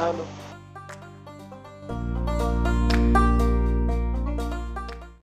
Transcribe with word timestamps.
passado 0.00 0.49